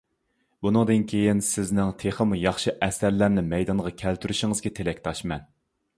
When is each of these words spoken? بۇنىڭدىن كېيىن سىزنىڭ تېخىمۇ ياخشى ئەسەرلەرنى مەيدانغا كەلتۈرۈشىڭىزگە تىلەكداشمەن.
بۇنىڭدىن 0.67 1.03
كېيىن 1.11 1.43
سىزنىڭ 1.49 1.91
تېخىمۇ 2.03 2.39
ياخشى 2.45 2.75
ئەسەرلەرنى 2.87 3.47
مەيدانغا 3.53 3.93
كەلتۈرۈشىڭىزگە 4.03 4.77
تىلەكداشمەن. 4.81 5.47